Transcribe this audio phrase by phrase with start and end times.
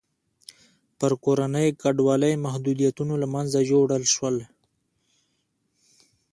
[0.99, 4.35] پر کورنۍ کډوالۍ محدودیتونه له منځه یووړل شول.